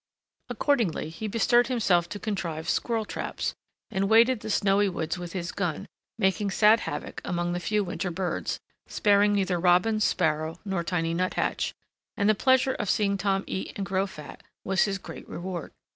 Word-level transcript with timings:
Accordingly 0.49 1.09
he 1.09 1.27
bestirred 1.27 1.67
himself 1.67 2.09
to 2.09 2.17
contrive 2.17 2.67
squirrel 2.67 3.05
traps, 3.05 3.53
and 3.91 4.09
waded 4.09 4.39
the 4.39 4.49
snowy 4.49 4.89
woods 4.89 5.19
with 5.19 5.33
his 5.33 5.51
gun, 5.51 5.85
making 6.17 6.49
sad 6.49 6.79
havoc 6.79 7.21
among 7.23 7.53
the 7.53 7.59
few 7.59 7.83
winter 7.83 8.09
birds, 8.09 8.59
sparing 8.87 9.33
neither 9.33 9.59
robin, 9.59 9.99
sparrow, 9.99 10.59
nor 10.65 10.83
tiny 10.83 11.13
nuthatch, 11.13 11.75
and 12.17 12.27
the 12.27 12.33
pleasure 12.33 12.73
of 12.73 12.89
seeing 12.89 13.15
Tom 13.15 13.43
eat 13.45 13.73
and 13.75 13.85
grow 13.85 14.07
fat 14.07 14.41
was 14.63 14.85
his 14.85 14.97
great 14.97 15.29
reward. 15.29 15.71